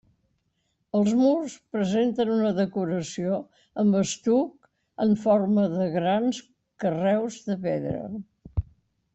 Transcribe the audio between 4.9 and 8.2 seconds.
en forma de grans carreus de pedra.